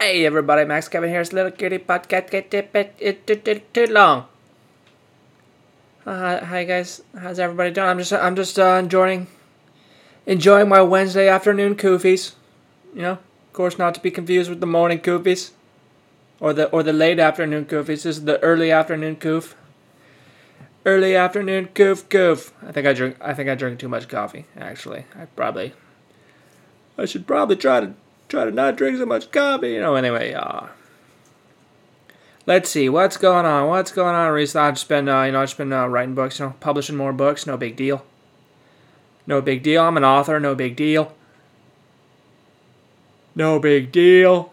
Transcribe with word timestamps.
Hey 0.00 0.24
everybody, 0.24 0.64
Max 0.64 0.86
Kevin 0.86 1.10
here's 1.10 1.32
little 1.32 1.50
kitty 1.50 1.78
podcast. 1.78 2.30
Get 2.30 2.54
it, 2.54 3.74
too 3.74 3.86
long. 3.86 4.26
Uh, 6.06 6.44
hi 6.44 6.62
guys, 6.62 7.02
how's 7.18 7.40
everybody 7.40 7.72
doing? 7.72 7.88
I'm 7.88 7.98
just 7.98 8.12
I'm 8.12 8.36
just 8.36 8.60
uh, 8.60 8.78
enjoying 8.78 9.26
enjoying 10.24 10.68
my 10.68 10.82
Wednesday 10.82 11.28
afternoon 11.28 11.74
koofies. 11.74 12.34
You 12.94 13.02
know, 13.02 13.12
of 13.12 13.52
course, 13.52 13.76
not 13.76 13.92
to 13.96 14.00
be 14.00 14.12
confused 14.12 14.48
with 14.48 14.60
the 14.60 14.66
morning 14.66 15.00
koofies 15.00 15.50
or 16.38 16.52
the 16.52 16.68
or 16.70 16.84
the 16.84 16.92
late 16.92 17.18
afternoon 17.18 17.64
koofies. 17.64 18.04
This 18.04 18.06
is 18.06 18.24
the 18.24 18.40
early 18.40 18.70
afternoon 18.70 19.16
koof. 19.16 19.54
Early 20.86 21.16
afternoon 21.16 21.70
koof 21.74 22.04
koof. 22.04 22.52
I 22.64 22.70
think 22.70 22.86
I 22.86 22.92
drink 22.92 23.16
I 23.20 23.34
think 23.34 23.48
I 23.48 23.56
drink 23.56 23.80
too 23.80 23.88
much 23.88 24.06
coffee. 24.06 24.46
Actually, 24.56 25.06
I 25.16 25.24
probably 25.24 25.72
I 26.96 27.04
should 27.04 27.26
probably 27.26 27.56
try 27.56 27.80
to 27.80 27.94
try 28.28 28.44
to 28.44 28.50
not 28.50 28.76
drink 28.76 28.98
so 28.98 29.06
much 29.06 29.30
coffee. 29.30 29.72
You 29.72 29.80
know. 29.80 29.94
Anyway, 29.94 30.32
uh, 30.32 30.66
let's 32.46 32.70
see 32.70 32.88
what's 32.88 33.16
going 33.16 33.46
on. 33.46 33.68
What's 33.68 33.92
going 33.92 34.14
on 34.14 34.32
recently? 34.32 34.68
I've 34.68 34.74
just 34.74 34.88
been 34.88 35.08
uh, 35.08 35.24
you 35.24 35.32
know 35.32 35.42
I've 35.42 35.48
just 35.48 35.58
been 35.58 35.72
uh, 35.72 35.86
writing 35.86 36.14
books. 36.14 36.38
You 36.38 36.46
know, 36.46 36.54
publishing 36.60 36.96
more 36.96 37.12
books. 37.12 37.46
No 37.46 37.56
big 37.56 37.76
deal. 37.76 38.04
No 39.26 39.40
big 39.40 39.62
deal. 39.62 39.82
I'm 39.82 39.96
an 39.96 40.04
author. 40.04 40.38
No 40.40 40.54
big 40.54 40.76
deal. 40.76 41.14
No 43.34 43.58
big 43.58 43.92
deal. 43.92 44.52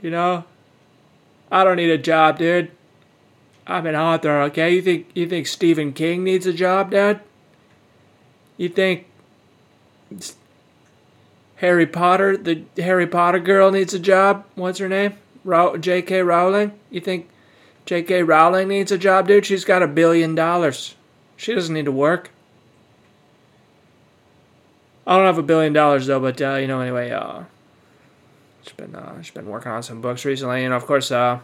You 0.00 0.10
know, 0.10 0.44
I 1.50 1.64
don't 1.64 1.76
need 1.76 1.90
a 1.90 1.98
job, 1.98 2.38
dude. 2.38 2.70
I'm 3.66 3.86
an 3.86 3.94
author, 3.94 4.40
okay? 4.42 4.74
You 4.74 4.82
think 4.82 5.10
you 5.14 5.28
think 5.28 5.46
Stephen 5.46 5.92
King 5.92 6.24
needs 6.24 6.46
a 6.46 6.52
job, 6.52 6.90
Dad? 6.90 7.20
You 8.56 8.68
think 8.68 9.06
Harry 11.60 11.86
Potter, 11.86 12.38
the 12.38 12.64
Harry 12.78 13.06
Potter 13.06 13.38
girl 13.38 13.70
needs 13.70 13.92
a 13.92 13.98
job? 13.98 14.46
What's 14.54 14.78
her 14.78 14.88
name? 14.88 15.12
J.K. 15.44 16.22
Rowling? 16.22 16.72
You 16.90 17.02
think 17.02 17.28
J.K. 17.84 18.22
Rowling 18.22 18.68
needs 18.68 18.90
a 18.90 18.96
job, 18.96 19.28
dude? 19.28 19.44
She's 19.44 19.66
got 19.66 19.82
a 19.82 19.86
billion 19.86 20.34
dollars. 20.34 20.94
She 21.36 21.54
doesn't 21.54 21.74
need 21.74 21.84
to 21.84 21.92
work. 21.92 22.30
I 25.06 25.16
don't 25.16 25.26
have 25.26 25.36
a 25.36 25.42
billion 25.42 25.74
dollars 25.74 26.06
though, 26.06 26.20
but 26.20 26.40
uh, 26.40 26.54
you 26.54 26.66
know, 26.66 26.80
anyway, 26.80 27.10
uh, 27.10 27.42
just 28.62 28.78
been 28.78 28.94
uh, 28.94 29.18
just 29.18 29.34
been 29.34 29.46
working 29.46 29.70
on 29.70 29.82
some 29.82 30.00
books 30.00 30.24
recently, 30.24 30.64
and 30.64 30.72
of 30.72 30.86
course, 30.86 31.10
uh, 31.10 31.40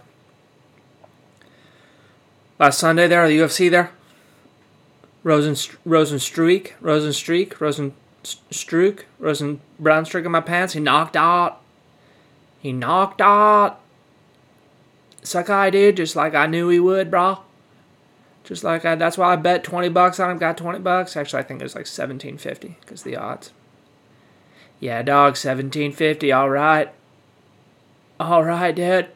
last 2.58 2.78
Sunday 2.78 3.06
there, 3.06 3.28
the 3.28 3.38
UFC 3.38 3.70
there, 3.70 3.90
Rosen 5.22 5.56
Rosen 5.84 6.18
Streak, 6.18 6.74
Rosen 7.60 7.92
Struik, 8.50 9.02
Rosen 9.18 9.60
Brown 9.78 10.04
Streak 10.04 10.24
in 10.24 10.32
my 10.32 10.40
pants. 10.40 10.74
He 10.74 10.80
knocked 10.80 11.16
out. 11.16 11.60
He 12.60 12.72
knocked 12.72 13.20
out. 13.20 13.80
Sakai 15.22 15.70
did 15.70 15.96
just 15.96 16.16
like 16.16 16.34
I 16.34 16.46
knew 16.46 16.68
he 16.68 16.80
would, 16.80 17.10
bro. 17.10 17.38
Just 18.44 18.62
like 18.62 18.84
I, 18.84 18.94
that's 18.94 19.18
why 19.18 19.32
I 19.32 19.36
bet 19.36 19.64
20 19.64 19.88
bucks 19.88 20.20
on 20.20 20.30
him, 20.30 20.38
got 20.38 20.56
20 20.56 20.78
bucks. 20.78 21.16
Actually, 21.16 21.40
I 21.40 21.42
think 21.42 21.60
it 21.60 21.64
was 21.64 21.74
like 21.74 21.80
1750 21.80 22.76
because 22.80 23.02
the 23.02 23.16
odds. 23.16 23.50
Yeah, 24.78 25.02
dog, 25.02 25.32
1750. 25.32 26.30
All 26.32 26.50
right. 26.50 26.92
All 28.20 28.44
right, 28.44 28.74
dude. 28.74 29.08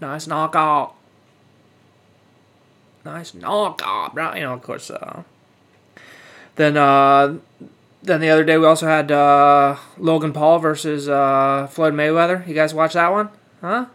Nice 0.00 0.26
knockout. 0.26 0.94
Nice 3.04 3.34
knockout, 3.34 4.14
bro. 4.14 4.34
You 4.34 4.40
know, 4.42 4.54
of 4.54 4.62
course. 4.62 4.90
Uh, 4.90 5.22
then, 6.56 6.76
uh, 6.76 7.36
then 8.02 8.20
the 8.20 8.30
other 8.30 8.44
day 8.44 8.56
we 8.58 8.66
also 8.66 8.86
had 8.86 9.10
uh, 9.10 9.76
Logan 9.98 10.32
Paul 10.32 10.58
versus 10.58 11.08
uh, 11.08 11.66
Floyd 11.70 11.94
Mayweather. 11.94 12.46
You 12.46 12.54
guys 12.54 12.72
watch 12.72 12.94
that 12.94 13.10
one? 13.10 13.30
Huh? 13.60 13.86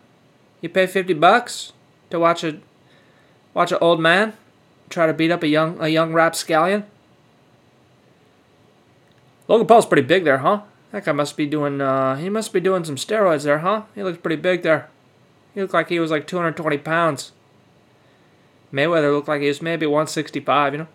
You 0.62 0.70
pay 0.70 0.88
50 0.88 1.14
bucks 1.14 1.74
to 2.10 2.20
watch 2.20 2.44
a 2.44 2.60
watch 3.54 3.72
an 3.72 3.78
old 3.82 4.00
man 4.00 4.34
try 4.90 5.08
to 5.08 5.14
beat 5.14 5.32
up 5.32 5.44
a 5.44 5.48
young 5.48 5.78
a 5.82 5.88
young 5.88 6.14
rapscallion. 6.14 6.86
Logan 9.48 9.68
Paul's 9.68 9.86
pretty 9.86 10.08
big 10.08 10.24
there, 10.24 10.40
huh? 10.40 10.62
That 10.92 11.06
guy 11.06 11.12
must 11.12 11.36
be 11.36 11.46
doing 11.46 11.82
uh, 11.82 12.16
he 12.16 12.30
must 12.30 12.54
be 12.54 12.60
doing 12.60 12.84
some 12.84 12.96
steroids 12.96 13.44
there, 13.44 13.60
huh? 13.60 13.84
He 13.96 14.04
looks 14.04 14.20
pretty 14.20 14.42
big 14.42 14.62
there. 14.62 14.90
He 15.54 15.62
looked 15.62 15.74
like 15.74 15.90
he 15.90 16.00
was 16.00 16.12
like 16.12 16.28
220 16.28 16.78
pounds. 16.80 17.32
Mayweather 18.72 19.14
looked 19.14 19.28
like 19.28 19.42
he 19.42 19.48
was 19.48 19.62
maybe 19.62 19.86
165, 19.86 20.74
you 20.74 20.80
know. 20.80 20.88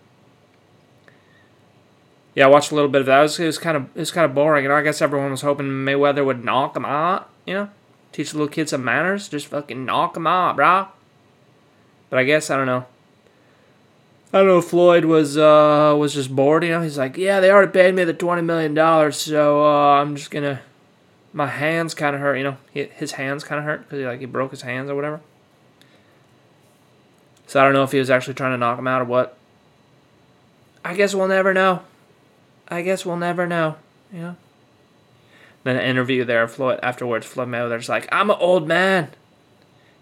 Yeah, 2.39 2.45
I 2.45 2.47
watched 2.47 2.71
a 2.71 2.75
little 2.75 2.89
bit 2.89 3.01
of 3.01 3.07
that. 3.07 3.19
It 3.19 3.23
was, 3.23 3.39
it 3.41 3.45
was 3.47 3.57
kind 3.57 3.75
of 3.75 3.83
it 3.93 3.99
was 3.99 4.11
kind 4.11 4.23
of 4.23 4.33
boring, 4.33 4.63
know. 4.63 4.73
I 4.73 4.81
guess 4.81 5.01
everyone 5.01 5.31
was 5.31 5.41
hoping 5.41 5.65
Mayweather 5.65 6.23
would 6.23 6.41
knock 6.41 6.73
him 6.73 6.85
out, 6.85 7.27
you 7.45 7.53
know, 7.53 7.69
teach 8.13 8.31
the 8.31 8.37
little 8.37 8.49
kids 8.49 8.71
some 8.71 8.81
manners, 8.81 9.27
just 9.27 9.47
fucking 9.47 9.83
knock 9.83 10.15
him 10.15 10.25
out, 10.25 10.55
brah. 10.55 10.87
But 12.09 12.19
I 12.19 12.23
guess 12.23 12.49
I 12.49 12.55
don't 12.55 12.65
know. 12.65 12.85
I 14.31 14.37
don't 14.37 14.47
know. 14.47 14.59
If 14.59 14.67
Floyd 14.67 15.03
was 15.03 15.37
uh, 15.37 15.93
was 15.99 16.13
just 16.13 16.33
bored. 16.33 16.63
You 16.63 16.69
know, 16.69 16.81
he's 16.81 16.97
like, 16.97 17.17
yeah, 17.17 17.41
they 17.41 17.51
already 17.51 17.73
paid 17.73 17.93
me 17.93 18.05
the 18.05 18.13
twenty 18.13 18.41
million 18.41 18.73
dollars, 18.73 19.17
so 19.17 19.65
uh, 19.65 19.99
I'm 19.99 20.15
just 20.15 20.31
gonna. 20.31 20.61
My 21.33 21.47
hands 21.47 21.93
kind 21.93 22.15
of 22.15 22.21
hurt. 22.21 22.37
You 22.37 22.43
know, 22.45 22.57
his 22.71 23.11
hands 23.11 23.43
kind 23.43 23.59
of 23.59 23.65
hurt 23.65 23.81
because 23.81 23.99
he 23.99 24.05
like 24.05 24.21
he 24.21 24.25
broke 24.25 24.51
his 24.51 24.61
hands 24.61 24.89
or 24.89 24.95
whatever. 24.95 25.19
So 27.47 27.59
I 27.59 27.65
don't 27.65 27.73
know 27.73 27.83
if 27.83 27.91
he 27.91 27.99
was 27.99 28.09
actually 28.09 28.35
trying 28.35 28.53
to 28.53 28.57
knock 28.57 28.79
him 28.79 28.87
out 28.87 29.01
or 29.01 29.05
what. 29.05 29.37
I 30.85 30.93
guess 30.93 31.13
we'll 31.13 31.27
never 31.27 31.53
know. 31.53 31.81
I 32.69 32.81
guess 32.81 33.05
we'll 33.05 33.17
never 33.17 33.47
know. 33.47 33.75
You 34.11 34.19
know. 34.19 34.35
Then 35.63 35.75
an 35.75 35.83
interview 35.83 36.23
there, 36.23 36.47
Floyd 36.47 36.79
afterwards, 36.81 37.25
Floyd 37.25 37.49
Mayweather's 37.49 37.89
like, 37.89 38.07
I'm 38.11 38.29
an 38.29 38.37
old 38.39 38.67
man. 38.67 39.09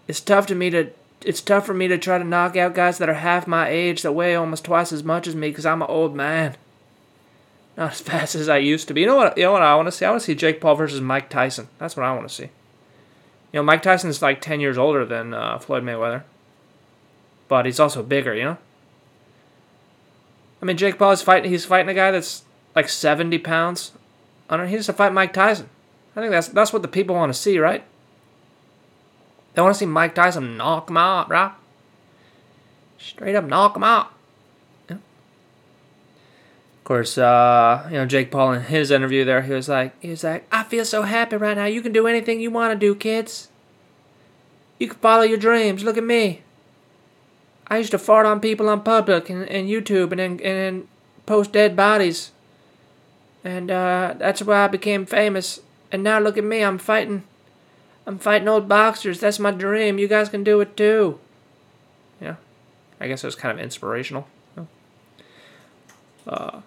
It's 0.06 0.20
tough 0.20 0.46
to 0.46 0.54
me 0.54 0.70
to 0.70 0.90
it's 1.22 1.40
tough 1.40 1.66
for 1.66 1.74
me 1.74 1.88
to 1.88 1.98
try 1.98 2.18
to 2.18 2.24
knock 2.24 2.56
out 2.56 2.74
guys 2.74 2.98
that 2.98 3.08
are 3.08 3.14
half 3.14 3.46
my 3.46 3.68
age 3.68 4.02
that 4.02 4.12
weigh 4.12 4.36
almost 4.36 4.64
twice 4.64 4.92
as 4.92 5.02
much 5.02 5.26
as 5.26 5.34
me 5.34 5.48
because 5.48 5.66
I'm 5.66 5.82
an 5.82 5.88
old 5.88 6.14
man. 6.14 6.56
Not 7.76 7.92
as 7.92 8.00
fast 8.02 8.34
as 8.34 8.48
I 8.48 8.58
used 8.58 8.88
to 8.88 8.94
be. 8.94 9.02
You 9.02 9.08
know 9.08 9.16
what? 9.16 9.36
You 9.36 9.44
know 9.44 9.52
what 9.52 9.62
I 9.62 9.74
want 9.74 9.88
to 9.88 9.92
see? 9.92 10.04
I 10.04 10.10
want 10.10 10.22
to 10.22 10.26
see 10.26 10.34
Jake 10.34 10.60
Paul 10.60 10.76
versus 10.76 11.00
Mike 11.00 11.28
Tyson. 11.28 11.68
That's 11.78 11.96
what 11.96 12.06
I 12.06 12.14
want 12.14 12.28
to 12.28 12.34
see. 12.34 12.50
You 13.52 13.60
know, 13.60 13.62
Mike 13.62 13.82
Tyson's 13.82 14.22
like 14.22 14.40
ten 14.40 14.60
years 14.60 14.78
older 14.78 15.04
than 15.04 15.34
uh, 15.34 15.58
Floyd 15.58 15.82
Mayweather, 15.82 16.22
but 17.48 17.66
he's 17.66 17.80
also 17.80 18.02
bigger. 18.02 18.34
You 18.34 18.44
know. 18.44 18.58
I 20.60 20.64
mean, 20.64 20.76
Jake 20.76 20.98
Paul 20.98 21.12
is 21.12 21.22
fighting. 21.22 21.50
He's 21.50 21.64
fighting 21.64 21.88
a 21.88 21.94
guy 21.94 22.10
that's 22.10 22.42
like 22.78 22.88
seventy 22.88 23.38
pounds. 23.38 23.92
I 24.48 24.56
don't. 24.56 24.68
He 24.68 24.74
has 24.76 24.86
to 24.86 24.92
fight 24.92 25.12
Mike 25.12 25.32
Tyson. 25.32 25.68
I 26.14 26.20
think 26.20 26.30
that's 26.30 26.48
that's 26.48 26.72
what 26.72 26.82
the 26.82 26.88
people 26.88 27.16
want 27.16 27.32
to 27.32 27.38
see, 27.38 27.58
right? 27.58 27.82
They 29.54 29.62
want 29.62 29.74
to 29.74 29.78
see 29.78 29.86
Mike 29.86 30.14
Tyson 30.14 30.56
knock 30.56 30.88
him 30.88 30.96
out, 30.96 31.28
bro. 31.28 31.50
Straight 32.98 33.34
up 33.34 33.44
knock 33.44 33.76
him 33.76 33.84
out. 33.84 34.12
Of 34.88 35.00
course, 36.84 37.18
uh, 37.18 37.86
you 37.90 37.96
know 37.96 38.06
Jake 38.06 38.30
Paul 38.30 38.52
in 38.52 38.62
his 38.62 38.90
interview 38.90 39.24
there, 39.24 39.42
he 39.42 39.52
was 39.52 39.68
like, 39.68 40.00
he 40.00 40.08
was 40.08 40.24
like, 40.24 40.46
I 40.50 40.62
feel 40.62 40.86
so 40.86 41.02
happy 41.02 41.36
right 41.36 41.56
now. 41.56 41.66
You 41.66 41.82
can 41.82 41.92
do 41.92 42.06
anything 42.06 42.40
you 42.40 42.50
want 42.50 42.72
to 42.72 42.78
do, 42.78 42.94
kids. 42.94 43.48
You 44.78 44.88
can 44.88 44.98
follow 44.98 45.22
your 45.22 45.36
dreams. 45.36 45.84
Look 45.84 45.98
at 45.98 46.04
me. 46.04 46.42
I 47.66 47.76
used 47.76 47.90
to 47.90 47.98
fart 47.98 48.24
on 48.24 48.40
people 48.40 48.68
on 48.70 48.80
public 48.80 49.28
and, 49.28 49.46
and 49.48 49.68
YouTube 49.68 50.12
and 50.12 50.18
then 50.18 50.40
and 50.40 50.88
post 51.26 51.52
dead 51.52 51.76
bodies. 51.76 52.30
And 53.48 53.70
uh, 53.70 54.14
that's 54.18 54.42
why 54.42 54.64
I 54.64 54.68
became 54.68 55.06
famous. 55.06 55.60
And 55.90 56.02
now 56.02 56.18
look 56.18 56.36
at 56.36 56.44
me, 56.44 56.62
I'm 56.62 56.76
fighting 56.76 57.22
I'm 58.06 58.18
fighting 58.18 58.46
old 58.46 58.68
boxers. 58.68 59.20
That's 59.20 59.38
my 59.38 59.50
dream. 59.50 59.98
You 59.98 60.06
guys 60.06 60.28
can 60.28 60.44
do 60.44 60.60
it 60.60 60.76
too. 60.76 61.18
Yeah. 62.20 62.36
I 63.00 63.08
guess 63.08 63.24
it 63.24 63.26
was 63.26 63.34
kind 63.34 63.58
of 63.58 63.64
inspirational. 63.64 64.26
Uh, 66.26 66.60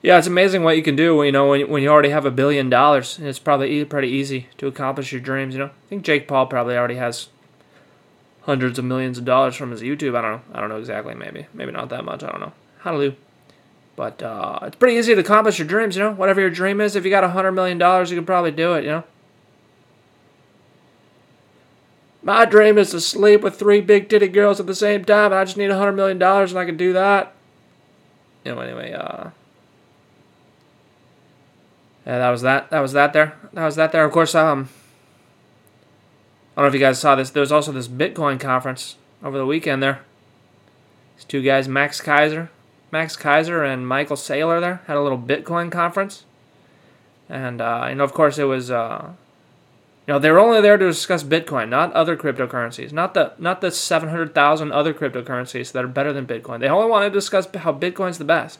yeah, 0.00 0.16
it's 0.16 0.26
amazing 0.26 0.62
what 0.64 0.78
you 0.78 0.82
can 0.82 0.96
do. 0.96 1.22
You 1.22 1.32
know, 1.32 1.50
when 1.50 1.68
when 1.68 1.82
you 1.82 1.90
already 1.90 2.08
have 2.08 2.24
a 2.24 2.30
billion 2.30 2.70
dollars, 2.70 3.18
it's 3.18 3.38
probably 3.38 3.84
pretty 3.84 4.08
easy 4.08 4.48
to 4.56 4.66
accomplish 4.66 5.12
your 5.12 5.20
dreams. 5.20 5.54
You 5.54 5.60
know, 5.60 5.66
I 5.66 5.88
think 5.90 6.04
Jake 6.04 6.26
Paul 6.26 6.46
probably 6.46 6.74
already 6.74 6.94
has 6.94 7.28
hundreds 8.42 8.78
of 8.78 8.86
millions 8.86 9.18
of 9.18 9.26
dollars 9.26 9.56
from 9.56 9.72
his 9.72 9.82
YouTube. 9.82 10.16
I 10.16 10.22
don't 10.22 10.32
know. 10.32 10.42
I 10.54 10.60
don't 10.60 10.70
know 10.70 10.78
exactly. 10.78 11.14
Maybe, 11.14 11.46
maybe 11.52 11.70
not 11.70 11.90
that 11.90 12.06
much. 12.06 12.22
I 12.22 12.30
don't 12.30 12.40
know. 12.40 12.52
Hallelujah. 12.78 13.16
But 14.00 14.22
uh, 14.22 14.60
it's 14.62 14.76
pretty 14.76 14.96
easy 14.96 15.14
to 15.14 15.20
accomplish 15.20 15.58
your 15.58 15.68
dreams, 15.68 15.94
you 15.94 16.02
know. 16.02 16.12
Whatever 16.12 16.40
your 16.40 16.48
dream 16.48 16.80
is, 16.80 16.96
if 16.96 17.04
you 17.04 17.10
got 17.10 17.22
a 17.22 17.28
hundred 17.28 17.52
million 17.52 17.76
dollars, 17.76 18.10
you 18.10 18.16
can 18.16 18.24
probably 18.24 18.50
do 18.50 18.72
it, 18.72 18.84
you 18.84 18.88
know. 18.88 19.04
My 22.22 22.46
dream 22.46 22.78
is 22.78 22.92
to 22.92 23.00
sleep 23.02 23.42
with 23.42 23.58
three 23.58 23.82
big 23.82 24.08
titty 24.08 24.28
girls 24.28 24.58
at 24.58 24.66
the 24.66 24.74
same 24.74 25.04
time, 25.04 25.32
and 25.32 25.34
I 25.34 25.44
just 25.44 25.58
need 25.58 25.68
a 25.68 25.76
hundred 25.76 25.96
million 25.96 26.18
dollars, 26.18 26.50
and 26.50 26.58
I 26.58 26.64
can 26.64 26.78
do 26.78 26.94
that. 26.94 27.34
You 28.42 28.54
know. 28.54 28.62
Anyway, 28.62 28.90
uh, 28.94 29.28
yeah, 32.06 32.18
that 32.20 32.30
was 32.30 32.40
that. 32.40 32.70
That 32.70 32.80
was 32.80 32.92
that. 32.94 33.12
There. 33.12 33.36
That 33.52 33.66
was 33.66 33.76
that. 33.76 33.92
There. 33.92 34.06
Of 34.06 34.12
course, 34.12 34.34
um, 34.34 34.70
I 36.56 36.62
don't 36.62 36.64
know 36.64 36.68
if 36.68 36.72
you 36.72 36.80
guys 36.80 36.98
saw 36.98 37.16
this. 37.16 37.28
There 37.28 37.42
was 37.42 37.52
also 37.52 37.70
this 37.70 37.86
Bitcoin 37.86 38.40
conference 38.40 38.96
over 39.22 39.36
the 39.36 39.44
weekend. 39.44 39.82
There. 39.82 40.00
These 41.16 41.26
two 41.26 41.42
guys, 41.42 41.68
Max 41.68 42.00
Keiser 42.00 42.48
Max 42.92 43.16
Keiser 43.16 43.66
and 43.66 43.86
Michael 43.86 44.16
Saylor 44.16 44.60
there 44.60 44.82
had 44.86 44.96
a 44.96 45.02
little 45.02 45.18
Bitcoin 45.18 45.70
conference. 45.70 46.24
And 47.28 47.60
uh, 47.60 47.86
you 47.88 47.94
know, 47.94 48.04
of 48.04 48.12
course, 48.12 48.38
it 48.38 48.44
was. 48.44 48.70
Uh, 48.70 49.12
you 50.06 50.14
know, 50.14 50.18
they 50.18 50.30
were 50.32 50.40
only 50.40 50.60
there 50.60 50.76
to 50.76 50.86
discuss 50.86 51.22
Bitcoin, 51.22 51.68
not 51.68 51.92
other 51.92 52.16
cryptocurrencies, 52.16 52.92
not 52.92 53.14
the 53.14 53.32
not 53.38 53.60
the 53.60 53.70
seven 53.70 54.08
hundred 54.08 54.34
thousand 54.34 54.72
other 54.72 54.92
cryptocurrencies 54.92 55.70
that 55.70 55.84
are 55.84 55.88
better 55.88 56.12
than 56.12 56.26
Bitcoin. 56.26 56.58
They 56.58 56.68
only 56.68 56.90
wanted 56.90 57.10
to 57.10 57.14
discuss 57.14 57.46
how 57.54 57.72
Bitcoin's 57.72 58.18
the 58.18 58.24
best. 58.24 58.58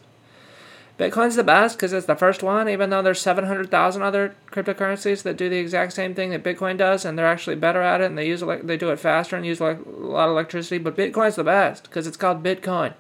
Bitcoin's 0.97 1.35
the 1.35 1.43
best 1.43 1.77
because 1.77 1.95
it's 1.95 2.07
the 2.07 2.15
first 2.15 2.43
one, 2.43 2.69
even 2.69 2.91
though 2.91 3.01
there's 3.01 3.23
700,000 3.23 4.03
other 4.03 4.37
cryptocurrencies 4.53 5.23
that 5.23 5.39
do 5.39 5.49
the 5.49 5.57
exact 5.57 5.95
same 5.95 6.15
thing 6.15 6.29
that 6.29 6.45
Bitcoin 6.45 6.77
does, 6.77 7.07
and 7.07 7.19
they're 7.19 7.27
actually 7.27 7.57
better 7.57 7.81
at 7.81 8.03
it, 8.03 8.05
and 8.05 8.19
they 8.19 8.29
use 8.29 8.43
ele- 8.43 8.61
they 8.63 8.77
do 8.77 8.91
it 8.91 9.01
faster 9.01 9.35
and 9.35 9.47
use 9.47 9.61
like 9.61 9.79
a 9.85 9.89
lot 9.89 10.29
of 10.29 10.33
electricity. 10.33 10.77
But 10.77 10.97
Bitcoin's 10.97 11.37
the 11.37 11.45
best 11.45 11.85
because 11.85 12.07
it's 12.07 12.19
called 12.19 12.45
Bitcoin. 12.45 12.93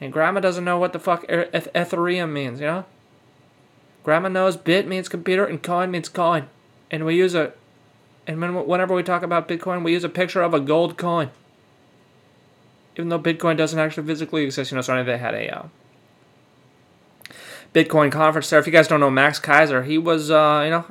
And 0.00 0.12
Grandma 0.12 0.40
doesn't 0.40 0.64
know 0.64 0.78
what 0.78 0.92
the 0.92 0.98
fuck 0.98 1.24
er- 1.30 1.48
eth- 1.52 1.72
Ethereum 1.74 2.30
means, 2.32 2.60
you 2.60 2.66
know. 2.66 2.84
Grandma 4.04 4.28
knows 4.28 4.56
bit 4.56 4.86
means 4.86 5.08
computer 5.08 5.44
and 5.44 5.62
coin 5.62 5.90
means 5.90 6.08
coin, 6.08 6.48
and 6.90 7.04
we 7.04 7.16
use 7.16 7.34
a, 7.34 7.52
and 8.26 8.40
when, 8.40 8.66
whenever 8.66 8.94
we 8.94 9.02
talk 9.02 9.22
about 9.22 9.48
Bitcoin, 9.48 9.82
we 9.82 9.92
use 9.92 10.04
a 10.04 10.08
picture 10.08 10.42
of 10.42 10.54
a 10.54 10.60
gold 10.60 10.96
coin. 10.96 11.30
Even 12.94 13.08
though 13.08 13.18
Bitcoin 13.18 13.56
doesn't 13.56 13.78
actually 13.78 14.06
physically 14.06 14.44
exist, 14.44 14.70
you 14.70 14.76
know, 14.76 14.82
so 14.82 15.02
they 15.02 15.18
had 15.18 15.34
a. 15.34 15.58
Uh, 15.58 15.66
Bitcoin 17.76 18.10
conference 18.10 18.48
there. 18.48 18.58
If 18.58 18.66
you 18.66 18.72
guys 18.72 18.88
don't 18.88 19.00
know 19.00 19.10
Max 19.10 19.38
Keiser, 19.38 19.84
he 19.84 19.98
was, 19.98 20.30
uh, 20.30 20.62
you 20.64 20.70
know, 20.70 20.86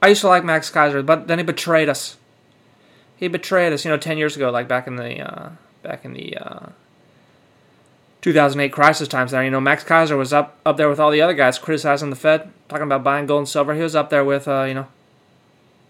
I 0.00 0.08
used 0.08 0.20
to 0.20 0.28
like 0.28 0.44
Max 0.44 0.70
Keiser, 0.70 1.04
but 1.04 1.26
then 1.26 1.38
he 1.38 1.44
betrayed 1.44 1.88
us. 1.88 2.16
He 3.16 3.26
betrayed 3.26 3.72
us, 3.72 3.84
you 3.84 3.90
know, 3.90 3.96
ten 3.96 4.18
years 4.18 4.36
ago, 4.36 4.50
like 4.50 4.68
back 4.68 4.86
in 4.86 4.94
the 4.94 5.20
uh, 5.20 5.50
back 5.82 6.04
in 6.04 6.12
the 6.12 6.36
uh, 6.36 6.66
2008 8.22 8.72
crisis 8.72 9.08
times. 9.08 9.30
There, 9.30 9.44
you 9.44 9.50
know, 9.50 9.60
Max 9.60 9.84
Keiser 9.84 10.16
was 10.16 10.32
up 10.32 10.58
up 10.64 10.76
there 10.76 10.88
with 10.88 11.00
all 11.00 11.10
the 11.10 11.20
other 11.20 11.34
guys 11.34 11.58
criticizing 11.58 12.10
the 12.10 12.16
Fed, 12.16 12.50
talking 12.68 12.84
about 12.84 13.04
buying 13.04 13.26
gold 13.26 13.40
and 13.40 13.48
silver. 13.48 13.74
He 13.74 13.82
was 13.82 13.94
up 13.94 14.10
there 14.10 14.24
with, 14.24 14.48
uh, 14.48 14.64
you 14.64 14.74
know, 14.74 14.86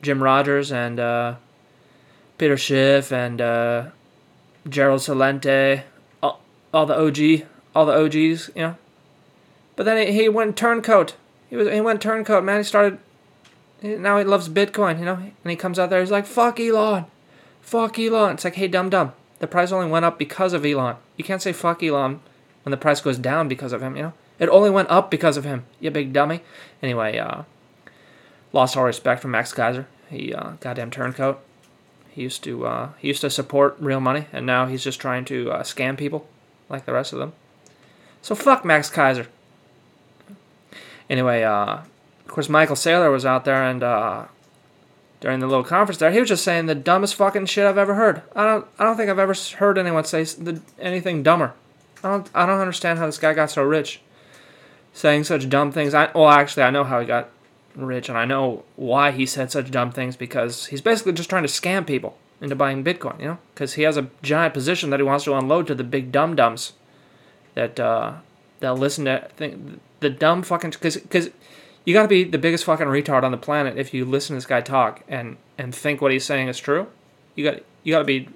Jim 0.02 0.23
Rogers 0.23 0.70
and 0.70 1.00
uh, 1.00 1.37
Peter 2.38 2.56
Schiff 2.56 3.12
and 3.12 3.40
uh, 3.40 3.87
Gerald 4.69 5.00
Celente, 5.00 5.82
all, 6.23 6.40
all 6.73 6.87
the 6.87 6.99
OG, 6.99 7.46
all 7.75 7.87
the 7.87 7.94
OGs, 7.94 8.50
you 8.55 8.62
know. 8.62 8.76
But 9.76 9.84
then 9.84 10.06
he, 10.06 10.12
he 10.12 10.28
went 10.28 10.56
turncoat. 10.56 11.14
He 11.49 11.56
was 11.56 11.69
he 11.70 11.81
went 11.81 12.00
turncoat, 12.00 12.44
man. 12.44 12.58
He 12.58 12.64
started. 12.64 12.99
Now 13.82 14.19
he 14.19 14.25
loves 14.25 14.49
Bitcoin, 14.49 14.99
you 14.99 15.05
know. 15.05 15.14
And 15.14 15.50
he 15.50 15.56
comes 15.56 15.78
out 15.78 15.90
there. 15.90 16.00
He's 16.00 16.11
like, 16.11 16.26
"Fuck 16.26 16.58
Elon, 16.58 17.05
fuck 17.61 17.99
Elon." 17.99 18.34
It's 18.34 18.44
like, 18.44 18.55
hey, 18.55 18.69
dumb 18.69 18.90
dumb. 18.90 19.12
The 19.38 19.47
price 19.47 19.73
only 19.73 19.91
went 19.91 20.05
up 20.05 20.19
because 20.19 20.53
of 20.53 20.65
Elon. 20.65 20.97
You 21.17 21.25
can't 21.25 21.43
say 21.43 21.53
fuck 21.53 21.83
Elon 21.83 22.21
when 22.62 22.71
the 22.71 22.77
price 22.77 23.00
goes 23.00 23.19
down 23.19 23.49
because 23.49 23.73
of 23.73 23.83
him. 23.83 23.97
You 23.97 24.03
know, 24.03 24.12
it 24.38 24.49
only 24.49 24.71
went 24.71 24.91
up 24.91 25.11
because 25.11 25.37
of 25.37 25.44
him. 25.44 25.65
You 25.81 25.91
big 25.91 26.12
dummy. 26.12 26.43
Anyway, 26.83 27.19
uh, 27.19 27.43
lost 28.53 28.77
all 28.77 28.85
respect 28.85 29.21
for 29.21 29.29
Max 29.29 29.53
Keiser. 29.53 29.87
He 30.09 30.33
uh, 30.33 30.53
goddamn 30.61 30.91
turncoat. 30.91 31.41
He 32.11 32.23
used 32.23 32.43
to 32.44 32.67
uh, 32.67 32.88
he 32.99 33.09
used 33.09 33.21
to 33.21 33.31
support 33.31 33.77
real 33.79 34.00
money, 34.00 34.27
and 34.33 34.47
now 34.47 34.67
he's 34.67 34.83
just 34.83 35.00
trying 35.00 35.25
to 35.27 35.50
uh, 35.50 35.62
scam 35.62 35.99
people 35.99 36.27
like 36.69 36.87
the 36.87 36.93
rest 36.93 37.12
of 37.12 37.19
them. 37.19 37.33
So 38.23 38.35
fuck 38.35 38.65
Max 38.65 38.91
Keiser. 38.91 39.27
anyway, 41.11 41.43
uh, 41.43 41.81
of 42.27 42.29
course, 42.29 42.49
Michael 42.49 42.77
Saylor 42.77 43.12
was 43.12 43.27
out 43.27 43.44
there, 43.44 43.62
and 43.62 43.83
uh, 43.83 44.25
during 45.21 45.41
the 45.41 45.47
little 45.47 45.65
conference 45.65 45.99
there, 45.99 46.11
he 46.11 46.21
was 46.21 46.29
just 46.29 46.45
saying 46.45 46.67
the 46.67 46.75
dumbest 46.75 47.15
fucking 47.15 47.47
shit 47.47 47.67
I've 47.67 47.79
ever 47.79 47.95
heard. 47.95 48.23
I 48.35 48.45
don't, 48.45 48.67
I 48.79 48.85
don't 48.85 48.97
think 48.97 49.11
I've 49.11 49.19
ever 49.19 49.35
heard 49.57 49.79
anyone 49.79 50.05
say 50.05 50.25
the, 50.25 50.61
anything 50.79 51.23
dumber. 51.23 51.55
I 52.05 52.11
don't, 52.11 52.31
I 52.35 52.47
don't 52.47 52.61
understand 52.61 52.99
how 52.99 53.07
this 53.07 53.19
guy 53.19 53.33
got 53.35 53.51
so 53.51 53.63
rich, 53.63 54.01
saying 54.93 55.25
such 55.25 55.49
dumb 55.49 55.73
things. 55.73 55.95
I, 55.95 56.11
well, 56.15 56.29
actually, 56.29 56.65
I 56.65 56.71
know 56.71 56.85
how 56.85 57.01
he 57.01 57.07
got 57.07 57.31
rich, 57.75 58.09
and 58.09 58.19
I 58.19 58.25
know 58.25 58.65
why 58.77 59.11
he 59.11 59.27
said 59.27 59.51
such 59.51 59.71
dumb 59.71 59.91
things 59.91 60.17
because 60.17 60.67
he's 60.67 60.81
basically 60.81 61.13
just 61.13 61.31
trying 61.31 61.43
to 61.43 61.49
scam 61.49 61.87
people 61.87 62.17
into 62.41 62.55
buying 62.55 62.85
Bitcoin. 62.85 63.19
You 63.21 63.27
know, 63.27 63.39
because 63.55 63.75
he 63.75 63.83
has 63.83 63.97
a 63.97 64.09
giant 64.23 64.55
position 64.55 64.91
that 64.91 65.01
he 65.01 65.05
wants 65.05 65.25
to 65.25 65.35
unload 65.35 65.67
to 65.69 65.75
the 65.75 65.85
big 65.85 66.12
dumb 66.12 66.37
dumbs 66.37 66.75
that 67.55 67.81
uh, 67.81 68.15
that 68.61 68.75
listen 68.75 69.07
to 69.07 69.29
think 69.37 69.81
the 70.01 70.11
dumb 70.11 70.43
fucking 70.43 70.71
because 70.71 70.97
because 70.97 71.31
you 71.87 71.94
got 71.94 72.03
to 72.03 72.09
be 72.09 72.25
the 72.25 72.37
biggest 72.37 72.65
fucking 72.65 72.88
retard 72.88 73.23
on 73.23 73.31
the 73.31 73.38
planet 73.38 73.79
if 73.79 73.94
you 73.94 74.05
listen 74.05 74.35
to 74.35 74.38
this 74.38 74.47
guy 74.47 74.61
talk 74.61 75.03
and 75.09 75.38
and 75.56 75.75
think 75.75 76.03
what 76.03 76.12
he's 76.12 76.25
saying 76.25 76.49
is 76.49 76.59
true. 76.59 76.88
You 77.37 77.44
got 77.44 77.62
you 77.85 77.94
got 77.94 78.00
to 78.00 78.05
be 78.05 78.29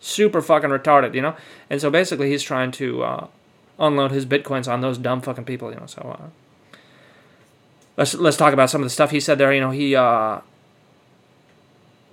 super 0.00 0.42
fucking 0.42 0.68
retarded, 0.68 1.14
you 1.14 1.22
know. 1.22 1.34
And 1.70 1.80
so 1.80 1.90
basically, 1.90 2.30
he's 2.30 2.42
trying 2.42 2.70
to 2.72 3.02
uh, 3.02 3.26
unload 3.78 4.12
his 4.12 4.26
bitcoins 4.26 4.70
on 4.70 4.82
those 4.82 4.98
dumb 4.98 5.22
fucking 5.22 5.46
people, 5.46 5.70
you 5.70 5.76
know. 5.76 5.86
So 5.86 6.16
uh, 6.20 6.76
let's 7.96 8.14
let's 8.14 8.36
talk 8.36 8.52
about 8.52 8.68
some 8.68 8.82
of 8.82 8.86
the 8.86 8.90
stuff 8.90 9.10
he 9.10 9.20
said 9.20 9.38
there. 9.38 9.52
You 9.52 9.62
know, 9.62 9.70
he 9.70 9.96
uh, 9.96 10.40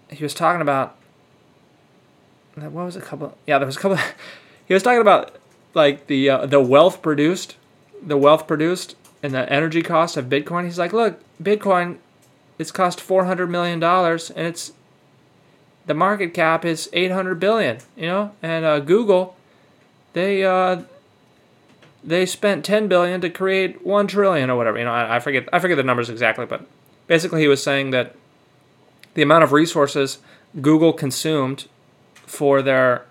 he 0.09 0.23
was 0.23 0.33
talking 0.33 0.62
about 0.62 0.95
what 2.56 2.71
was 2.71 2.95
a 2.95 3.01
couple? 3.01 3.38
Yeah, 3.45 3.57
there 3.57 3.65
was 3.65 3.75
a 3.75 3.79
couple. 3.79 3.97
he 4.65 4.73
was 4.73 4.83
talking 4.83 5.01
about 5.01 5.35
like 5.73 6.07
the 6.07 6.29
uh, 6.29 6.45
the 6.45 6.62
wealth 6.62 7.01
produced 7.01 7.57
the 8.01 8.18
wealth 8.18 8.47
produced 8.47 8.95
and 9.23 9.33
the 9.33 9.51
energy 9.51 9.81
cost 9.81 10.18
of 10.18 10.25
Bitcoin. 10.25 10.65
He's 10.65 10.79
like, 10.79 10.94
look, 10.94 11.19
Bitcoin, 11.41 11.97
it's 12.57 12.71
cost 12.71 13.00
four 13.00 13.25
hundred 13.25 13.47
million 13.47 13.79
dollars, 13.79 14.29
and 14.31 14.47
it's 14.47 14.73
the 15.85 15.94
market 15.94 16.33
cap 16.33 16.65
is 16.65 16.89
eight 16.94 17.12
hundred 17.12 17.39
billion. 17.39 17.79
You 17.95 18.07
know, 18.07 18.31
and 18.41 18.65
uh, 18.65 18.79
Google, 18.79 19.35
they 20.13 20.44
uh, 20.44 20.83
they 22.03 22.25
spent 22.25 22.65
ten 22.65 22.88
billion 22.88 23.21
to 23.21 23.29
create 23.29 23.85
one 23.85 24.07
trillion 24.07 24.50
or 24.50 24.56
whatever. 24.56 24.77
You 24.77 24.85
know, 24.85 24.94
I, 24.94 25.18
I 25.18 25.19
forget 25.19 25.47
I 25.51 25.59
forget 25.59 25.77
the 25.77 25.83
numbers 25.83 26.09
exactly, 26.09 26.45
but 26.45 26.65
basically 27.07 27.41
he 27.41 27.47
was 27.47 27.62
saying 27.62 27.91
that 27.91 28.15
the 29.13 29.21
amount 29.21 29.44
of 29.44 29.51
resources 29.51 30.19
Google 30.62 30.94
consumed 30.94 31.68
for 32.13 32.62
their 32.62 33.06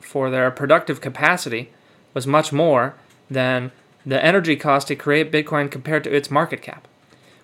for 0.00 0.30
their 0.30 0.50
productive 0.50 1.00
capacity 1.00 1.70
was 2.14 2.26
much 2.26 2.52
more 2.52 2.94
than 3.30 3.70
the 4.08 4.24
energy 4.24 4.56
cost 4.56 4.88
to 4.88 4.96
create 4.96 5.30
Bitcoin 5.30 5.70
compared 5.70 6.02
to 6.04 6.14
its 6.14 6.30
market 6.30 6.62
cap, 6.62 6.88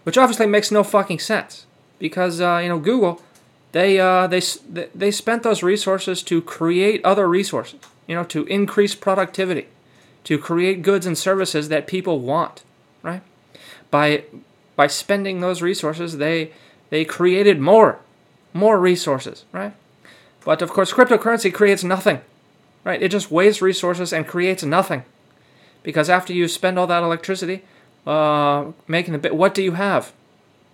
which 0.05 0.17
obviously 0.17 0.47
makes 0.47 0.71
no 0.71 0.83
fucking 0.83 1.19
sense 1.19 1.67
because 1.99 2.41
uh, 2.41 2.59
you 2.63 2.69
know 2.69 2.79
Google, 2.79 3.21
they 3.73 4.01
uh, 4.01 4.27
they 4.27 4.41
they 4.95 5.11
spent 5.11 5.43
those 5.43 5.63
resources 5.63 6.23
to 6.23 6.41
create 6.41 7.05
other 7.05 7.29
resources, 7.29 7.81
you 8.07 8.15
know, 8.15 8.25
to 8.25 8.45
increase 8.47 8.95
productivity, 8.95 9.67
to 10.25 10.39
create 10.39 10.83
goods 10.83 11.07
and 11.07 11.19
services 11.19 11.69
that 11.69 11.87
people 11.87 12.21
want, 12.21 12.63
right? 13.03 13.23
By 13.91 14.25
by 14.75 14.87
spending 14.87 15.41
those 15.41 15.61
resources, 15.61 16.17
they 16.17 16.53
they 16.89 17.05
created 17.05 17.61
more 17.61 17.99
more 18.55 18.81
resources, 18.81 19.45
right? 19.53 19.75
But 20.47 20.63
of 20.63 20.71
course, 20.71 20.95
cryptocurrency 20.95 21.53
creates 21.53 21.85
nothing, 21.85 22.23
right? 22.85 23.03
It 23.03 23.11
just 23.11 23.31
wastes 23.31 23.61
resources 23.61 24.15
and 24.15 24.27
creates 24.27 24.65
nothing 24.65 25.05
because 25.85 26.11
after 26.11 26.33
you 26.33 26.49
spend 26.49 26.77
all 26.77 26.89
that 26.89 27.05
electricity 27.05 27.63
uh, 28.05 28.73
making 28.89 29.13
the 29.13 29.19
bit, 29.19 29.37
what 29.37 29.55
do 29.55 29.63
you 29.63 29.73
have? 29.73 30.13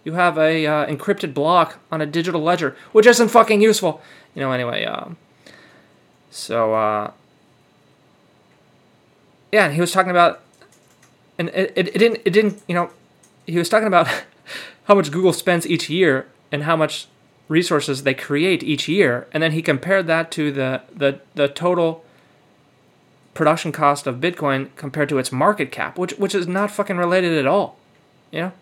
You 0.05 0.15
have 0.15 0.39
a 0.39 0.67
uh, 0.67 0.87
encrypted 0.87 1.35
block 1.35 1.79
on 1.93 2.01
a 2.01 2.07
digital 2.07 2.41
ledger, 2.41 2.75
which 2.93 3.07
isn't 3.07 3.29
fucking 3.29 3.61
useful. 3.61 4.01
You 4.35 4.41
know. 4.41 4.53
Anyway, 4.53 4.87
um, 4.87 5.19
so 6.31 6.73
uh, 6.73 7.11
yeah, 9.53 9.67
and 9.67 9.75
he 9.75 9.81
was 9.81 9.93
talking 9.93 10.11
about, 10.11 10.41
and 11.39 11.51
it, 11.51 11.73
it, 11.77 11.89
it 11.89 11.99
didn't 11.99 12.23
it 12.25 12.31
didn't 12.31 12.63
you 12.67 12.75
know, 12.75 12.91
he 13.47 13.59
was 13.59 13.69
talking 13.69 13.89
about 13.89 14.09
how 14.85 14.95
much 14.95 15.11
Google 15.11 15.35
spends 15.35 15.67
each 15.67 15.91
year 15.91 16.27
and 16.51 16.63
how 16.63 16.77
much 16.77 17.09
resources 17.49 18.05
they 18.05 18.15
create 18.15 18.63
each 18.63 18.89
year, 18.89 19.27
and 19.33 19.43
then 19.43 19.53
he 19.53 19.61
compared 19.61 20.07
that 20.07 20.31
to 20.31 20.51
the 20.51 20.81
the 20.97 21.21
the 21.35 21.49
total 21.49 22.05
production 23.35 23.73
cost 23.73 24.07
of 24.07 24.17
Bitcoin 24.17 24.69
compared 24.77 25.09
to 25.09 25.19
its 25.19 25.33
market 25.33 25.71
cap, 25.71 25.99
which 25.99 26.13
which 26.15 26.35
is 26.35 26.47
not 26.47 26.71
fucking 26.71 26.97
related 26.97 27.37
at 27.37 27.47
all. 27.47 27.79
You 28.31 28.41
know? 28.41 28.53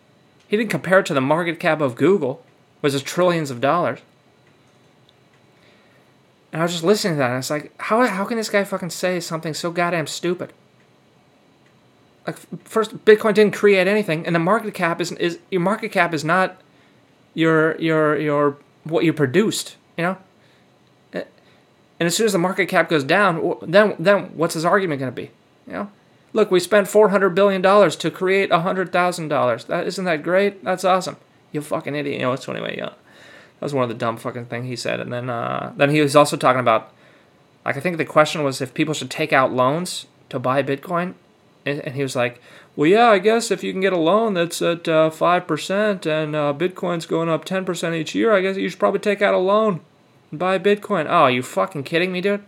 He 0.47 0.57
didn't 0.57 0.71
compare 0.71 1.01
it 1.01 1.07
to 1.07 1.15
the 1.15 1.21
market 1.21 1.61
cap 1.61 1.81
of 1.81 1.95
Google, 1.95 2.43
which 2.81 2.95
is 2.95 3.03
trillions 3.03 3.51
of 3.51 3.61
dollars. 3.61 4.01
And 6.53 6.63
I 6.63 6.65
was 6.65 6.73
just 6.73 6.85
listening 6.85 7.15
to 7.15 7.19
that, 7.19 7.31
and 7.31 7.39
it's 7.39 7.51
like, 7.51 7.73
how 7.83 8.07
how 8.07 8.25
can 8.25 8.39
this 8.39 8.49
guy 8.49 8.65
fucking 8.65 8.91
say 8.91 9.21
something 9.21 9.53
so 9.53 9.71
goddamn 9.71 10.07
stupid? 10.07 10.53
Like, 12.27 12.39
first, 12.65 13.05
Bitcoin 13.05 13.35
didn't 13.35 13.55
create 13.55 13.87
anything, 13.87 14.25
and 14.27 14.35
the 14.35 14.41
market 14.41 14.73
cap 14.73 15.01
is 15.01 15.13
is 15.13 15.39
your 15.51 15.61
market 15.61 15.93
cap 15.93 16.15
is 16.15 16.25
not 16.25 16.61
your 17.35 17.79
your 17.79 18.19
your 18.19 18.57
what 18.85 19.05
you 19.05 19.13
produced. 19.13 19.77
You 19.99 20.05
know, 20.05 20.19
and 22.01 22.07
as 22.07 22.17
soon 22.17 22.27
as 22.27 22.33
the 22.33 22.39
market 22.39 22.67
cap 22.67 22.89
goes 22.89 23.05
down, 23.05 23.57
then 23.63 23.95
then 23.99 24.31
what's 24.37 24.55
his 24.55 24.65
argument 24.65 25.01
going 25.01 25.13
to 25.13 25.17
be? 25.17 25.31
You 25.67 25.73
know, 25.73 25.91
look, 26.33 26.51
we 26.51 26.61
spent 26.61 26.89
four 26.89 27.09
hundred 27.09 27.31
billion 27.31 27.63
dollars 27.63 27.97
to 27.97 28.11
create 28.11 28.53
hundred 28.53 28.93
thousand 28.93 29.29
dollars. 29.29 29.65
That 29.65 29.87
isn't 29.87 30.05
that 30.05 30.23
great? 30.23 30.63
That's 30.65 30.85
awesome. 30.85 31.17
You 31.53 31.61
fucking 31.61 31.95
idiot. 31.95 32.21
You 32.21 32.27
know, 32.27 32.37
so 32.37 32.53
anyway, 32.53 32.77
yeah, 32.79 32.91
that 32.91 32.95
was 33.61 33.75
one 33.75 33.83
of 33.83 33.89
the 33.89 33.95
dumb 33.95 34.17
fucking 34.17 34.47
thing 34.47 34.65
he 34.65 34.77
said. 34.77 35.01
And 35.01 35.13
then 35.13 35.29
uh, 35.29 35.73
then 35.77 35.91
he 35.91 36.01
was 36.01 36.15
also 36.15 36.37
talking 36.37 36.61
about, 36.61 36.93
like, 37.65 37.77
I 37.77 37.81
think 37.81 37.97
the 37.97 38.05
question 38.05 38.45
was 38.45 38.61
if 38.61 38.75
people 38.75 38.95
should 38.95 39.11
take 39.11 39.33
out 39.33 39.53
loans 39.53 40.07
to 40.29 40.39
buy 40.39 40.63
Bitcoin, 40.63 41.15
And, 41.65 41.81
and 41.81 41.95
he 41.95 42.03
was 42.03 42.15
like, 42.15 42.41
well, 42.77 42.89
yeah, 42.89 43.09
I 43.09 43.19
guess 43.19 43.51
if 43.51 43.65
you 43.65 43.73
can 43.73 43.81
get 43.81 43.93
a 43.93 43.99
loan 43.99 44.35
that's 44.35 44.63
at 44.63 44.87
uh, 44.87 45.11
5% 45.11 46.07
and 46.07 46.37
uh, 46.37 46.55
Bitcoin's 46.57 47.07
going 47.07 47.29
up 47.29 47.45
10% 47.45 47.95
each 47.95 48.15
year, 48.15 48.33
I 48.33 48.41
guess 48.41 48.57
you 48.57 48.69
should 48.69 48.79
probably 48.79 49.01
take 49.01 49.21
out 49.21 49.35
a 49.35 49.39
loan 49.39 49.81
buy 50.33 50.59
Bitcoin. 50.59 51.07
Oh, 51.07 51.25
are 51.25 51.31
you 51.31 51.43
fucking 51.43 51.85
kidding 51.85 52.13
me, 52.13 52.21
dude? 52.21 52.45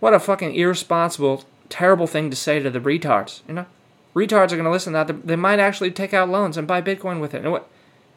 What 0.00 0.14
a 0.14 0.20
fucking 0.20 0.54
irresponsible, 0.54 1.44
terrible 1.68 2.06
thing 2.06 2.30
to 2.30 2.36
say 2.36 2.60
to 2.60 2.70
the 2.70 2.80
retards, 2.80 3.40
you 3.48 3.54
know? 3.54 3.66
Retards 4.14 4.52
are 4.52 4.56
going 4.56 4.64
to 4.64 4.70
listen 4.70 4.94
to 4.94 5.04
that. 5.04 5.26
They 5.26 5.36
might 5.36 5.58
actually 5.58 5.90
take 5.90 6.14
out 6.14 6.30
loans 6.30 6.56
and 6.56 6.66
buy 6.66 6.80
Bitcoin 6.80 7.20
with 7.20 7.34
it. 7.34 7.42
And 7.42 7.52
what, 7.52 7.68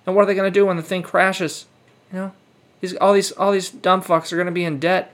and 0.06 0.16
what 0.16 0.24
are 0.24 0.26
they 0.26 0.36
going 0.36 0.52
to 0.52 0.60
do 0.60 0.66
when 0.66 0.78
the 0.78 0.84
thing 0.84 1.04
crashes? 1.04 1.66
You 2.12 2.20
know? 2.20 2.32
These, 2.82 2.96
all 2.96 3.14
these 3.14 3.32
all 3.34 3.52
these 3.52 3.70
dumb 3.70 4.02
fucks 4.02 4.32
are 4.32 4.38
going 4.38 4.46
to 4.46 4.52
be 4.52 4.64
in 4.64 4.80
debt. 4.80 5.14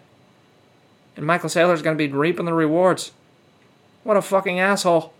And 1.16 1.26
Michael 1.26 1.50
Saylor's 1.50 1.82
going 1.82 1.98
to 1.98 2.08
be 2.08 2.14
reaping 2.14 2.46
the 2.46 2.54
rewards. 2.54 3.12
What 4.04 4.18
a 4.18 4.22
fucking 4.22 4.60
asshole. 4.60 5.14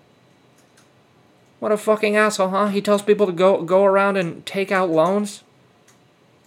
What 1.60 1.72
a 1.72 1.78
fucking 1.78 2.16
asshole, 2.16 2.50
huh? 2.50 2.68
He 2.68 2.82
tells 2.82 3.02
people 3.02 3.26
to 3.26 3.32
go 3.32 3.64
go 3.64 3.86
around 3.86 4.18
and 4.18 4.46
take 4.46 4.72
out 4.72 4.90
loans 4.90 5.44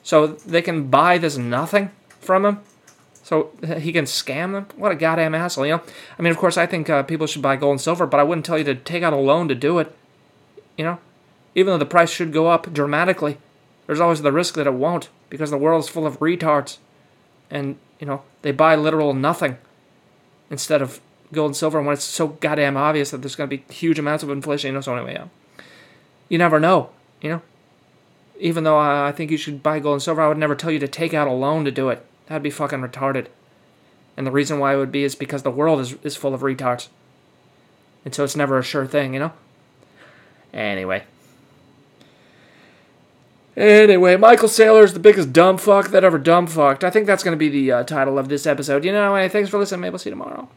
so 0.02 0.26
they 0.26 0.62
can 0.62 0.88
buy 0.88 1.18
this 1.18 1.36
nothing 1.36 1.90
from 2.20 2.44
him. 2.44 2.60
So 3.22 3.50
he 3.62 3.92
can 3.92 4.06
scam 4.06 4.52
them. 4.52 4.66
What 4.76 4.90
a 4.90 4.94
goddamn 4.94 5.34
asshole, 5.34 5.66
you 5.66 5.72
know? 5.72 5.82
I 6.18 6.22
mean, 6.22 6.30
of 6.30 6.38
course, 6.38 6.56
I 6.56 6.64
think 6.64 6.88
uh, 6.88 7.02
people 7.02 7.26
should 7.26 7.42
buy 7.42 7.56
gold 7.56 7.72
and 7.72 7.80
silver, 7.80 8.06
but 8.06 8.18
I 8.18 8.22
wouldn't 8.22 8.46
tell 8.46 8.56
you 8.56 8.64
to 8.64 8.74
take 8.74 9.02
out 9.02 9.12
a 9.12 9.16
loan 9.16 9.48
to 9.48 9.54
do 9.54 9.78
it. 9.78 9.94
You 10.78 10.84
know? 10.84 10.98
Even 11.54 11.72
though 11.72 11.78
the 11.78 11.84
price 11.84 12.10
should 12.10 12.32
go 12.32 12.46
up 12.46 12.72
dramatically, 12.72 13.36
there's 13.86 14.00
always 14.00 14.22
the 14.22 14.32
risk 14.32 14.54
that 14.54 14.66
it 14.66 14.72
won't 14.72 15.10
because 15.28 15.50
the 15.50 15.58
world 15.58 15.84
is 15.84 15.90
full 15.90 16.06
of 16.06 16.20
retards. 16.20 16.78
And, 17.50 17.76
you 18.00 18.06
know, 18.06 18.22
they 18.40 18.50
buy 18.50 18.76
literal 18.76 19.12
nothing 19.12 19.58
instead 20.50 20.80
of 20.80 20.98
gold 21.30 21.50
and 21.50 21.56
silver 21.56 21.82
when 21.82 21.92
it's 21.92 22.04
so 22.04 22.28
goddamn 22.28 22.78
obvious 22.78 23.10
that 23.10 23.18
there's 23.18 23.36
going 23.36 23.50
to 23.50 23.56
be 23.58 23.74
huge 23.74 23.98
amounts 23.98 24.22
of 24.22 24.30
inflation. 24.30 24.68
You 24.68 24.74
know, 24.74 24.80
so 24.80 24.96
anyway, 24.96 25.12
yeah. 25.12 25.26
You 26.30 26.38
never 26.38 26.58
know, 26.58 26.90
you 27.20 27.28
know? 27.28 27.42
Even 28.40 28.64
though 28.64 28.78
I 28.78 29.12
think 29.12 29.30
you 29.30 29.36
should 29.36 29.62
buy 29.62 29.80
gold 29.80 29.94
and 29.94 30.02
silver, 30.02 30.22
I 30.22 30.28
would 30.28 30.38
never 30.38 30.54
tell 30.54 30.70
you 30.70 30.78
to 30.78 30.88
take 30.88 31.12
out 31.12 31.28
a 31.28 31.32
loan 31.32 31.64
to 31.64 31.70
do 31.70 31.88
it. 31.88 32.04
That'd 32.26 32.42
be 32.42 32.50
fucking 32.50 32.80
retarded. 32.80 33.26
And 34.16 34.26
the 34.26 34.32
reason 34.32 34.58
why 34.58 34.74
it 34.74 34.78
would 34.78 34.92
be 34.92 35.04
is 35.04 35.14
because 35.14 35.42
the 35.42 35.50
world 35.50 35.80
is, 35.80 35.94
is 36.02 36.16
full 36.16 36.34
of 36.34 36.40
retards. 36.42 36.88
And 38.04 38.14
so 38.14 38.24
it's 38.24 38.36
never 38.36 38.58
a 38.58 38.62
sure 38.62 38.86
thing, 38.86 39.14
you 39.14 39.20
know? 39.20 39.32
Anyway. 40.52 41.04
Anyway, 43.56 44.16
Michael 44.16 44.48
Saylor 44.48 44.84
is 44.84 44.92
the 44.92 45.00
biggest 45.00 45.32
dumb 45.32 45.58
fuck 45.58 45.88
that 45.88 46.04
ever 46.04 46.18
dumb 46.18 46.46
fucked. 46.46 46.84
I 46.84 46.90
think 46.90 47.06
that's 47.06 47.24
going 47.24 47.32
to 47.32 47.38
be 47.38 47.48
the 47.48 47.72
uh, 47.72 47.82
title 47.82 48.18
of 48.18 48.28
this 48.28 48.46
episode. 48.46 48.84
You 48.84 48.92
know, 48.92 49.14
anyway, 49.14 49.28
thanks 49.28 49.50
for 49.50 49.58
listening. 49.58 49.80
Maybe 49.80 49.94
I'll 49.94 49.98
see 49.98 50.10
you 50.10 50.14
tomorrow. 50.14 50.48